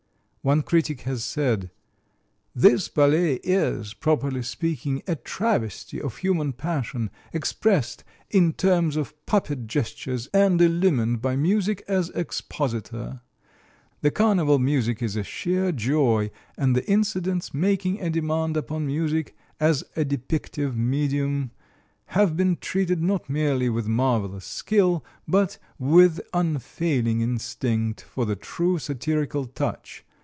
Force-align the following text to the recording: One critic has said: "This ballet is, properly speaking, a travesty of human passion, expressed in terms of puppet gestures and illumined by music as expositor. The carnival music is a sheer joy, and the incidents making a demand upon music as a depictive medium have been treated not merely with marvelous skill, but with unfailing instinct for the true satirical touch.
One 0.43 0.63
critic 0.63 1.01
has 1.01 1.23
said: 1.23 1.69
"This 2.55 2.87
ballet 2.87 3.35
is, 3.43 3.93
properly 3.93 4.41
speaking, 4.41 5.03
a 5.05 5.13
travesty 5.15 6.01
of 6.01 6.17
human 6.17 6.53
passion, 6.53 7.11
expressed 7.31 8.03
in 8.31 8.53
terms 8.53 8.95
of 8.95 9.13
puppet 9.27 9.67
gestures 9.67 10.25
and 10.33 10.59
illumined 10.59 11.21
by 11.21 11.35
music 11.35 11.83
as 11.87 12.09
expositor. 12.15 13.21
The 14.01 14.09
carnival 14.09 14.57
music 14.57 15.03
is 15.03 15.15
a 15.15 15.21
sheer 15.21 15.71
joy, 15.71 16.31
and 16.57 16.75
the 16.75 16.89
incidents 16.89 17.53
making 17.53 18.01
a 18.01 18.09
demand 18.09 18.57
upon 18.57 18.87
music 18.87 19.37
as 19.59 19.83
a 19.95 20.03
depictive 20.03 20.75
medium 20.75 21.51
have 22.17 22.35
been 22.35 22.55
treated 22.57 22.99
not 23.03 23.29
merely 23.29 23.69
with 23.69 23.85
marvelous 23.87 24.45
skill, 24.45 25.05
but 25.27 25.59
with 25.77 26.19
unfailing 26.33 27.21
instinct 27.21 28.01
for 28.01 28.25
the 28.25 28.35
true 28.35 28.79
satirical 28.79 29.45
touch. 29.45 30.03